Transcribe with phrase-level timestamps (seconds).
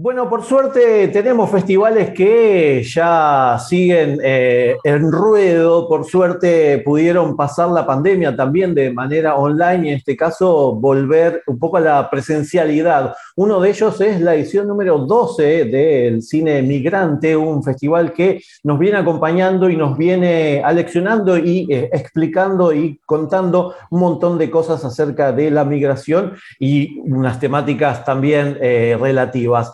[0.00, 5.88] Bueno, por suerte tenemos festivales que ya siguen eh, en ruedo.
[5.88, 11.42] Por suerte pudieron pasar la pandemia también de manera online y en este caso volver
[11.48, 13.12] un poco a la presencialidad.
[13.34, 18.78] Uno de ellos es la edición número 12 del Cine Migrante, un festival que nos
[18.78, 24.84] viene acompañando y nos viene aleccionando y eh, explicando y contando un montón de cosas
[24.84, 29.72] acerca de la migración y unas temáticas también eh, relativas.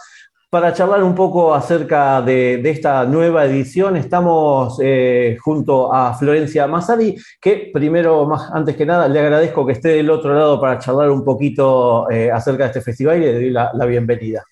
[0.54, 7.16] Para charlar un poco acerca de, esta nueva edición, estamos eh, junto a Florencia Massari,
[7.40, 11.10] que primero, más, antes que nada, le agradezco que esté del otro lado para charlar
[11.10, 14.44] un poquito eh, acerca de este festival y le doy la, bienvenida.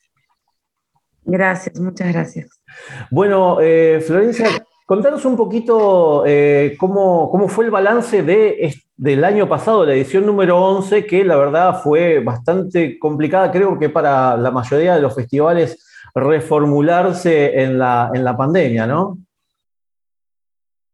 [1.22, 2.60] Gracias, muchas gracias.
[3.08, 4.48] Bueno, eh, Florencia,
[4.84, 6.24] contanos un poquito
[6.80, 11.36] cómo, cómo, fue el balance de, del año pasado, la edición número 11, que la
[11.36, 18.10] verdad fue bastante complicada, creo que para la mayoría de los festivales reformularse en la,
[18.12, 19.18] en la pandemia, ¿no?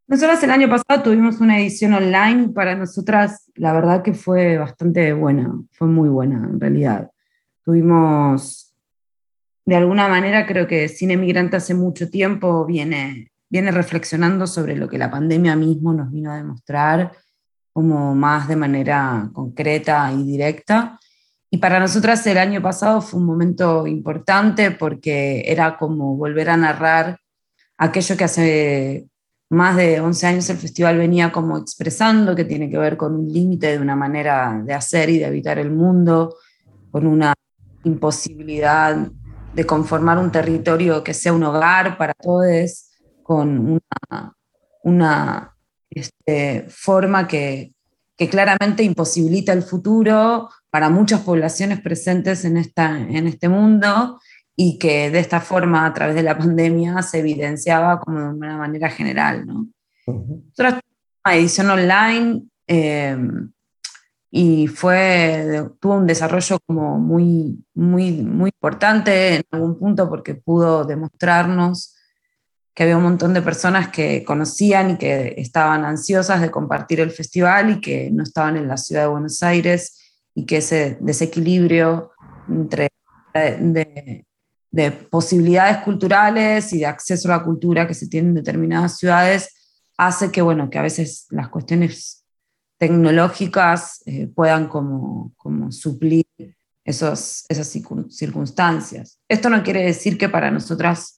[0.08, 5.12] Nosotras el año pasado tuvimos una edición online, para nosotras la verdad que fue bastante
[5.12, 7.10] buena, fue muy buena en realidad.
[7.62, 8.74] Tuvimos,
[9.66, 14.88] de alguna manera creo que Cine Migrante hace mucho tiempo viene, viene reflexionando sobre lo
[14.88, 17.12] que la pandemia mismo nos vino a demostrar,
[17.74, 20.98] como más de manera concreta y directa.
[21.50, 26.56] Y para nosotras el año pasado fue un momento importante porque era como volver a
[26.56, 27.18] narrar
[27.78, 29.08] aquello que hace
[29.50, 33.32] más de 11 años el festival venía como expresando, que tiene que ver con un
[33.32, 36.36] límite de una manera de hacer y de habitar el mundo,
[36.90, 37.32] con una
[37.84, 39.08] imposibilidad
[39.54, 42.90] de conformar un territorio que sea un hogar para todos,
[43.22, 43.80] con
[44.82, 45.56] una,
[45.88, 47.72] este, forma que,
[48.18, 54.20] que claramente imposibilita el futuro para muchas poblaciones presentes en, esta, en este mundo
[54.56, 58.58] y que de esta forma, a través de la pandemia, se evidenciaba como de una
[58.58, 59.46] manera general.
[59.46, 59.68] ¿no?
[60.04, 60.82] Nosotros
[61.24, 63.52] una edición online em,
[64.32, 70.84] y fue, tuvo un desarrollo como muy, muy, muy importante en algún punto porque pudo
[70.84, 71.94] demostrarnos
[72.78, 77.10] que había un montón de personas que conocían y que estaban ansiosas de compartir el
[77.10, 79.98] festival y que no estaban en la ciudad de Buenos Aires
[80.32, 82.12] y que ese desequilibrio
[82.48, 82.90] entre
[83.34, 84.24] de,
[84.70, 89.82] de, posibilidades culturales y de acceso a la cultura que se tiene en determinadas ciudades
[89.96, 92.24] hace que, bueno, que a veces las cuestiones
[92.78, 96.26] tecnológicas eh, puedan como, como suplir
[96.84, 99.18] esos, esas circunstancias.
[99.28, 101.17] Esto no quiere decir que para nosotras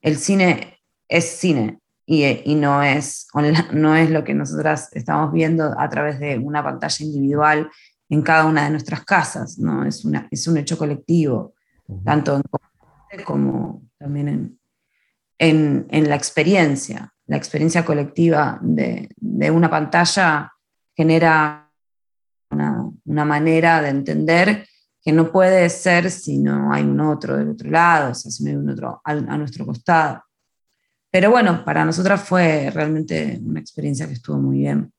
[0.00, 3.28] el cine es cine y, no, es,
[3.72, 7.70] no es lo que nosotras estamos viendo a través de una pantalla individual
[8.08, 9.84] en cada una de nuestras casas, ¿no?
[9.84, 11.54] es, una, es un hecho colectivo,
[12.04, 14.58] tanto en como también en,
[15.38, 17.12] en, en, la experiencia.
[17.26, 20.52] La experiencia colectiva de, de una pantalla
[20.96, 21.70] genera
[22.50, 24.66] una, una, manera de entender
[25.02, 28.44] que no puede ser si no hay un otro del otro lado, o sea, si
[28.44, 30.22] no hay un otro a, nuestro costado.
[31.10, 34.92] Pero bueno, para nosotras fue realmente una experiencia que estuvo muy bien.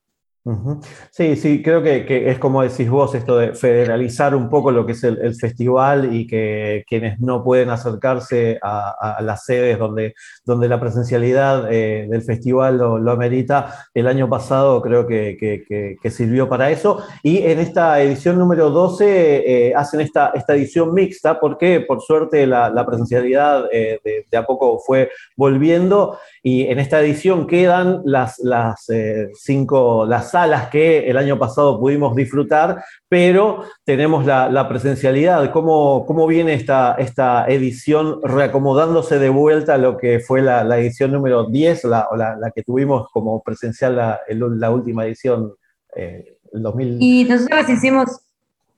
[1.12, 4.92] Sí, sí, creo que, es como decís vos, esto de federalizar un poco lo que
[4.92, 10.14] es el, festival y que quienes no pueden acercarse a, las sedes donde,
[10.44, 16.70] donde la presencialidad eh, del festival lo, amerita, el año pasado creo que, sirvió para
[16.72, 17.04] eso.
[17.22, 22.48] Y en esta edición número 12 eh, hacen esta, esta edición mixta porque por suerte
[22.48, 28.86] la, presencialidad eh, de, a poco fue volviendo y en esta edición quedan las, las
[29.34, 35.52] cinco, las salas que el año pasado pudimos disfrutar, pero tenemos la, presencialidad.
[35.52, 41.12] ¿Cómo, ¿Cómo, viene esta, esta edición reacomodándose de vuelta a lo que fue la, edición
[41.12, 45.54] número 10, la, la, que tuvimos como presencial la última edición,
[45.94, 46.96] eh, el 2000?
[47.00, 48.20] Y nosotros hicimos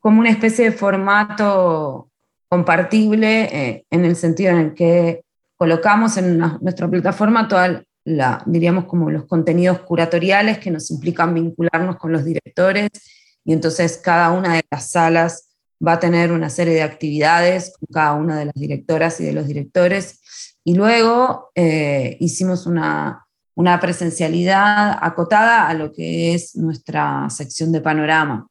[0.01, 2.09] como una especie de formato
[2.51, 5.25] compartible eh, en el sentido en el que
[5.65, 11.97] colocamos en nuestra plataforma toda la, diríamos como los contenidos curatoriales que nos implican vincularnos
[11.97, 12.91] con los directores
[13.47, 15.49] y entonces cada una de las salas
[15.87, 19.33] va a tener una serie de actividades con cada una de las directoras y de
[19.33, 20.59] los directores.
[20.65, 23.25] Y luego eh, hicimos una,
[23.55, 28.47] una, presencialidad acotada a lo que es nuestra sección de panorama.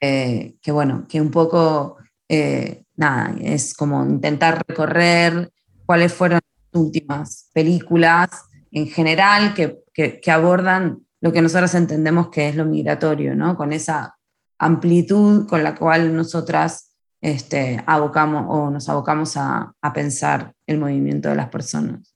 [0.00, 1.98] Eh, que bueno, que un poco,
[2.30, 5.50] eh, nada, es como intentar recorrer
[5.86, 8.28] cuáles fueron las últimas películas
[8.70, 13.56] en general que, que, abordan lo que nosotros entendemos que es lo migratorio, ¿no?
[13.56, 14.14] Con esa
[14.58, 21.36] amplitud con la cual nosotras este, abocamos o nos abocamos a, pensar el movimiento de
[21.36, 22.14] las personas.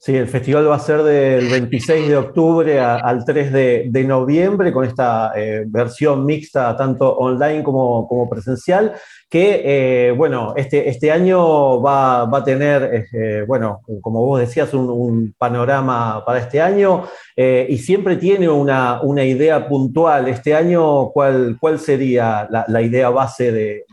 [0.00, 4.84] Sí, el festival va a ser del 26 de octubre al 3 de, noviembre con
[4.84, 8.94] esta eh, versión mixta tanto online como, como presencial
[9.28, 15.34] que, eh, bueno, este, este año va, a tener, eh, bueno, como vos decías, un,
[15.36, 17.04] panorama para este año
[17.36, 20.28] eh, y siempre tiene una, idea puntual.
[20.28, 23.84] Este año, ¿cuál, cuál sería la, idea base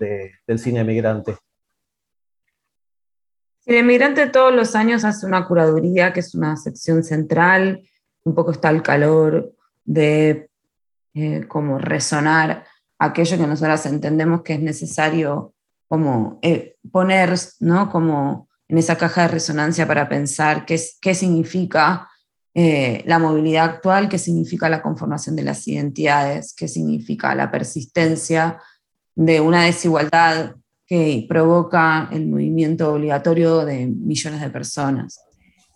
[0.48, 1.36] del cine migrante?
[3.60, 7.82] Cine Migrante todos los años hace una curaduría, que es una sección central,
[8.24, 9.52] un poco está el calor
[9.84, 10.50] de
[11.48, 12.66] como resonar
[13.00, 15.54] aquello que nosotras entendemos que es necesario
[15.88, 17.92] como eh, poner, ¿no?
[17.92, 22.10] Como en esa caja de resonancia para pensar qué, qué significa
[22.54, 28.60] eh, la movilidad actual, qué significa la conformación de las identidades, qué significa la persistencia
[29.14, 30.56] de una desigualdad
[30.88, 35.20] que provoca el movimiento obligatorio de millones de personas.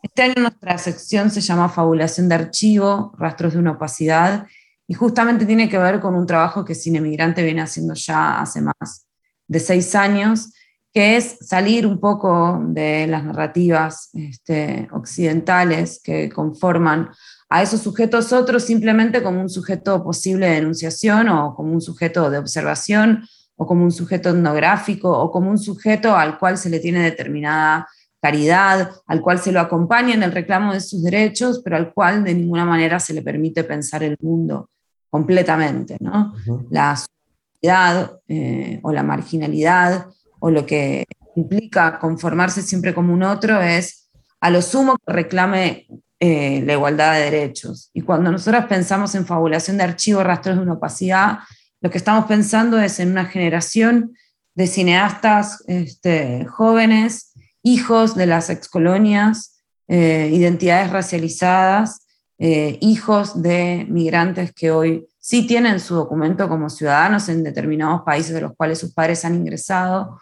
[0.02, 4.48] Este año nuestra sección se llama Fabulación de Archivo, Rastros de una Opacidad,
[4.90, 8.60] y justamente tiene que ver con un trabajo que Cine Migrante viene haciendo ya hace
[8.60, 9.06] más
[9.48, 10.52] de seis años,
[10.92, 17.12] que es salir un poco de las narrativas este, occidentales que conforman
[17.50, 22.32] a esos sujetos otros simplemente como un sujeto posible de denunciación o como un sujeto
[22.32, 23.28] de observación
[23.58, 27.88] o como un sujeto etnográfico o como un sujeto al cual se le tiene determinada
[28.20, 32.24] caridad, al cual se lo acompaña en el reclamo de sus derechos, pero al cual
[32.24, 34.68] de ninguna manera se le permite pensar el mundo
[35.10, 36.34] completamente, ¿no?
[36.70, 40.08] La sociedad eh, o la marginalidad
[40.40, 44.10] o lo que implica conformarse siempre como un otro es
[44.40, 45.88] a lo sumo que reclame
[46.20, 47.90] eh, la igualdad de derechos.
[47.94, 51.40] Y cuando nosotros pensamos en fabulación de archivos, rastros de una opacidad,
[51.82, 54.14] lo que estamos pensando es en una generación
[54.54, 57.34] de cineastas este, jóvenes,
[57.64, 62.06] hijos de las excolonias, eh, identidades racializadas,
[62.40, 68.34] eh, hijos de migrantes que hoy sí tienen su documento como ciudadanos en determinados países
[68.34, 70.20] de los cuales sus padres han ingresado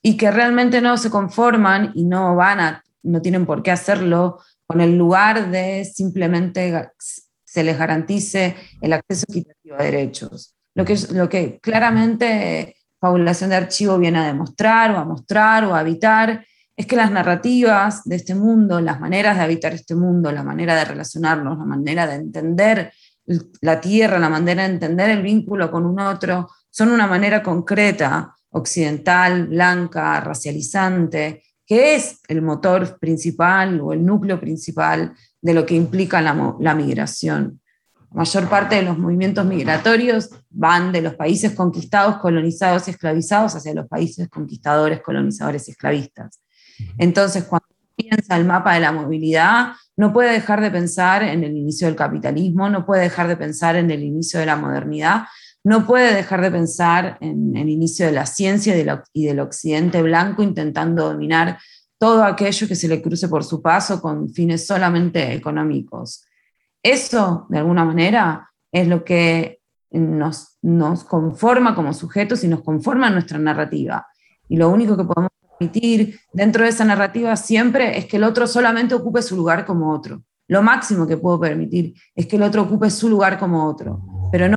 [0.00, 4.38] y que realmente no se conforman y no van a, no tienen por qué hacerlo
[4.66, 6.90] con el lugar de simplemente
[7.44, 10.54] se les garantice el acceso equitativo a derechos.
[10.74, 15.74] Lo que, lo que claramente Fabulación de Archivo viene a demostrar o a mostrar o
[15.74, 16.44] a evitar
[16.78, 20.76] es que las narrativas de este mundo, las maneras de habitar este mundo, la manera
[20.76, 22.92] de relacionarnos, la manera de entender
[23.62, 28.32] la tierra, la manera de entender el vínculo con un otro, son una manera concreta,
[28.50, 35.74] occidental, blanca, racializante, que es el motor principal o el núcleo principal de lo que
[35.74, 37.60] implica la, migración.
[38.12, 43.56] La mayor parte de los movimientos migratorios van de los países conquistados, colonizados y esclavizados
[43.56, 46.40] hacia los países conquistadores, colonizadores y esclavistas.
[46.98, 47.66] Entonces, cuando
[47.96, 51.96] piensa el mapa de la movilidad, no puede dejar de pensar en el inicio del
[51.96, 55.24] capitalismo, no puede dejar de pensar en el inicio de la modernidad,
[55.64, 58.76] no puede dejar de pensar en el inicio de la ciencia
[59.12, 61.58] y del occidente blanco intentando dominar
[61.98, 66.24] todo aquello que se le cruce por su paso con fines solamente económicos.
[66.82, 69.60] Eso, de alguna manera, es lo que
[69.90, 70.56] nos,
[71.08, 74.06] conforma como sujetos y nos conforma nuestra narrativa.
[74.48, 78.46] Y lo único que podemos permitir dentro de esa narrativa siempre es que el otro
[78.46, 80.22] solamente ocupe su lugar como otro.
[80.46, 84.00] Lo máximo que puedo permitir es que el otro ocupe su lugar como otro,
[84.32, 84.56] pero no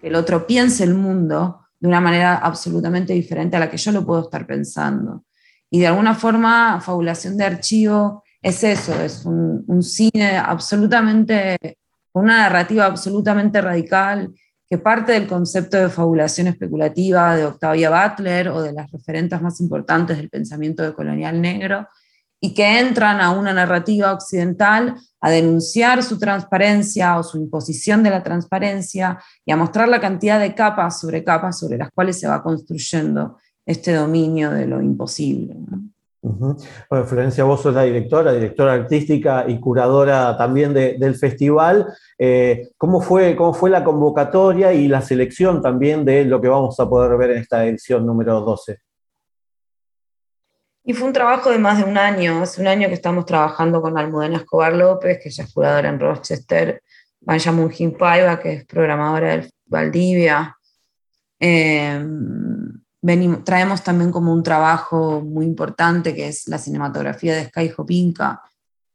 [0.00, 3.92] que el otro piense el mundo de una manera absolutamente diferente a la que yo
[3.92, 5.24] lo puedo estar pensando.
[5.70, 11.78] Y de alguna forma, fabulación de archivo es eso, es un, un cine absolutamente,
[12.10, 14.32] con una narrativa absolutamente radical
[14.72, 19.60] que parte del concepto de fabulación especulativa de Octavia Butler o de las referentes más
[19.60, 21.86] importantes del pensamiento de colonial negro,
[22.40, 28.08] y que entran a una narrativa occidental a denunciar su transparencia o su imposición de
[28.08, 32.26] la transparencia y a mostrar la cantidad de capas sobre capas sobre las cuales se
[32.26, 33.36] va construyendo
[33.66, 35.54] este dominio de lo imposible.
[36.24, 41.92] Bueno, Florencia, vos sos la directora, directora artística y curadora también del festival.
[42.16, 46.78] Eh, ¿cómo, fue, ¿Cómo fue la convocatoria y la selección también de lo que vamos
[46.78, 48.78] a poder ver en esta edición número 12?
[50.84, 52.40] Y fue un trabajo de más de un año.
[52.40, 55.98] Hace un año que estamos trabajando con Almudena Escobar López, que ella es curadora en
[55.98, 56.82] Rochester,
[57.20, 60.56] Vanya Munjin Paiva, que es programadora del Valdivia.
[63.44, 68.42] Traemos también como un trabajo muy importante que es la cinematografía de Sky Jopinka,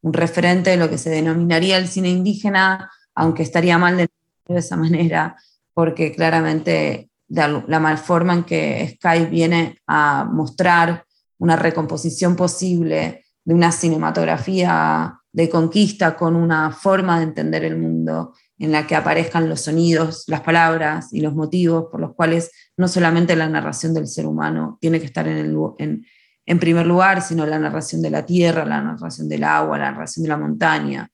[0.02, 4.08] un referente de lo que se denominaría el cine indígena, aunque estaría mal de
[4.48, 5.36] esa manera,
[5.74, 11.04] porque claramente la malforma en que Sky viene a mostrar
[11.40, 18.34] una recomposición posible de una cinematografía de conquista con una forma de entender el mundo
[18.58, 22.88] en la que aparezcan los sonidos, las palabras y los motivos por los cuales no
[22.88, 27.60] solamente la narración del ser humano tiene que estar en, en, primer lugar, sino la
[27.60, 31.08] narración de la tierra, la narración del agua, la narración de la montaña.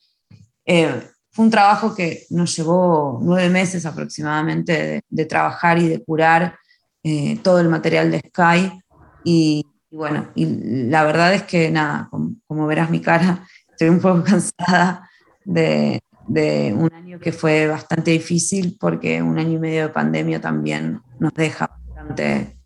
[0.66, 6.56] Eh, fue un trabajo que nos llevó nueve meses aproximadamente de, trabajar y de curar
[7.04, 8.72] eh, todo el material de Sky.
[9.26, 14.24] Y, bueno, y la verdad es que nada, como verás mi cara, estoy un poco
[14.28, 15.10] cansada
[15.46, 20.40] de, de un año que fue bastante difícil porque un año y medio de pandemia
[20.40, 22.58] también nos deja bastante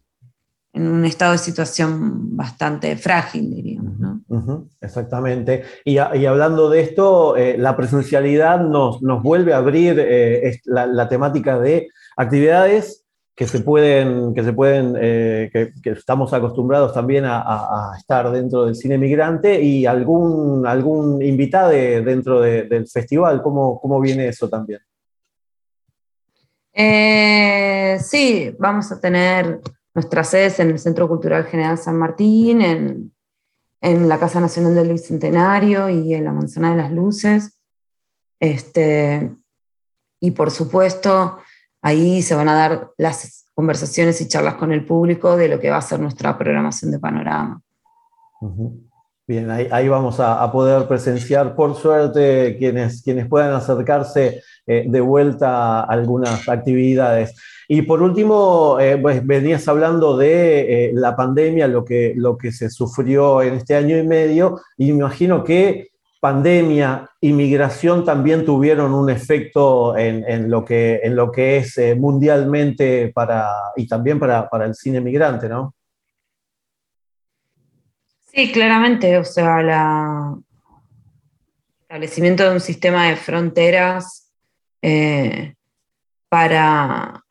[0.78, 3.98] en un estado de situación bastante frágil, diríamos.
[4.00, 4.68] ¿no?
[4.80, 5.64] exactamente.
[5.84, 11.58] Y, hablando de esto, eh, la presencialidad nos, nos, vuelve a abrir eh, la, temática
[11.58, 13.07] de actividades
[13.38, 18.76] que se pueden, que, se pueden eh, que, estamos acostumbrados también a, estar dentro del
[18.76, 23.44] cine migrante y algún, algún invitado dentro del festival.
[23.44, 24.80] ¿Cómo, ¿Cómo, viene eso también?
[26.74, 29.62] Eh, sí, vamos a tener
[29.94, 33.14] nuestras sedes en el Centro Cultural General San Martín, en,
[33.82, 37.60] en la Casa Nacional del Bicentenario y en la Manzana de las Luces.
[38.40, 39.32] Este,
[40.20, 41.38] y por supuesto,
[41.88, 45.70] Ahí se van a dar las conversaciones y charlas con el público de lo que
[45.70, 47.62] va a ser nuestra programación de panorama.
[49.26, 55.80] Bien, ahí, vamos a, poder presenciar, por suerte, quienes, quienes puedan acercarse eh, de vuelta
[55.80, 57.34] a algunas actividades.
[57.70, 62.52] Y por último, eh, pues venías hablando de eh, la pandemia, lo que, lo que
[62.52, 68.94] se sufrió en este año y medio, y me imagino que pandemia, inmigración también tuvieron
[68.94, 74.50] un efecto en, lo, que, en lo que es eh, mundialmente para, y también para,
[74.66, 75.76] el cine migrante, ¿no?
[78.26, 80.44] Sí, claramente, o sea, el
[81.82, 84.32] establecimiento de un sistema de fronteras
[84.82, 85.56] eh,
[86.30, 87.24] para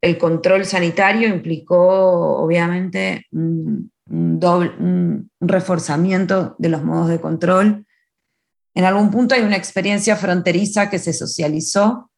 [0.00, 7.85] el control sanitario implicó, obviamente, un, doble, un reforzamiento de los modos de control
[8.76, 12.10] en algún punto hay una experiencia fronteriza que se socializó.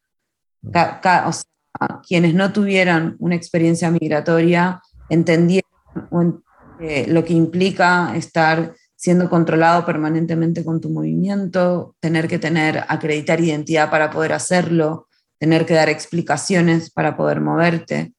[2.05, 6.43] quienes no tuvieran una experiencia migratoria entendieron
[6.81, 13.39] eh, lo que implica estar siendo controlado permanentemente con tu movimiento, tener que tener, acreditar
[13.39, 18.11] identidad para poder hacerlo, tener que dar explicaciones para poder moverte,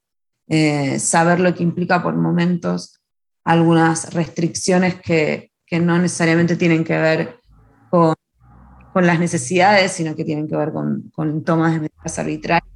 [0.47, 2.99] eh, saber lo que implica por momentos
[3.43, 7.39] algunas restricciones que, que no necesariamente tienen que ver
[7.91, 8.15] con
[8.93, 12.67] con las necesidades, sino que tienen que ver con, con tomas de medidas arbitrarias.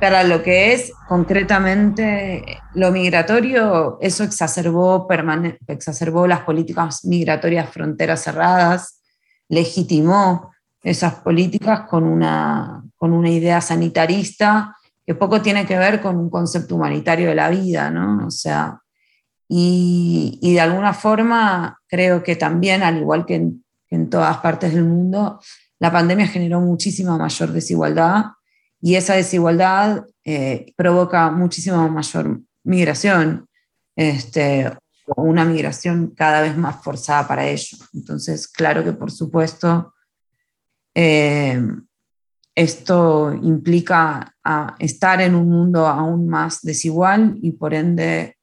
[0.00, 5.06] Para lo que es concretamente lo migratorio, eso exacerbó,
[5.68, 9.00] exacerbó las políticas migratorias fronteras cerradas,
[9.48, 10.52] legitimó
[10.82, 16.28] esas políticas con una, con una idea sanitarista que poco tiene que ver con un
[16.28, 18.26] concepto humanitario de la vida, ¿no?
[18.26, 18.80] O sea,
[19.48, 23.63] y, y de alguna forma creo que también, al igual que en
[23.94, 25.40] en todas partes del mundo,
[25.78, 28.24] la pandemia generó muchísima mayor desigualdad
[28.80, 33.48] y esa desigualdad eh, provoca muchísima mayor migración,
[33.96, 34.70] este,
[35.16, 37.78] una migración cada vez más forzada para ello.
[37.92, 39.94] Entonces, claro que por supuesto,
[40.94, 41.60] eh,
[42.54, 44.34] esto implica
[44.78, 48.36] estar en un mundo aún más desigual y por ende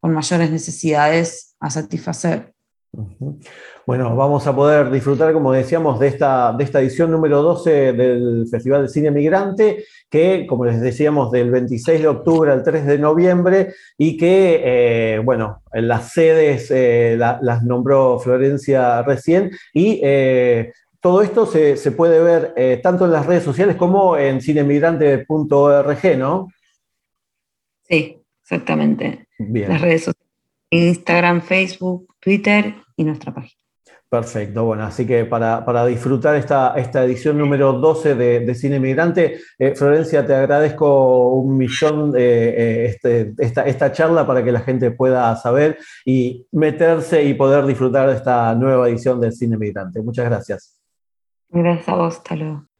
[0.00, 2.55] con mayores necesidades a satisfacer.
[3.86, 8.46] Bueno, vamos a poder disfrutar, como decíamos, de esta, de esta edición número 12 del
[8.50, 12.98] Festival de Cine Migrante, que, como les decíamos, del 26 de octubre al 3 de
[12.98, 21.22] noviembre, y que, eh, bueno, las sedes eh, las nombró Florencia recién, y eh, todo
[21.22, 26.48] esto se, puede ver tanto en las redes sociales como en cinemigrante.org, ¿no?
[27.82, 29.28] Sí, exactamente.
[29.38, 30.26] Las redes sociales,
[30.70, 33.60] Instagram, Facebook, Twitter y nuestra página.
[34.08, 39.74] Perfecto, bueno, así que para, disfrutar esta, esta, edición número 12 de, Cine Migrante, eh,
[39.74, 45.34] Florencia, te agradezco un millón de este, esta, esta, charla para que la gente pueda
[45.34, 50.00] saber y meterse y poder disfrutar de esta nueva edición del Cine Migrante.
[50.00, 50.80] Muchas gracias.
[51.48, 52.64] Gracias a vos, hasta luego.